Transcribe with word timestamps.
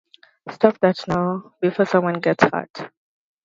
Stop 0.49 0.79
that 0.79 1.07
now, 1.07 1.53
before 1.61 1.85
someone 1.85 2.19
gets 2.21 2.43
hurt! 2.45 2.89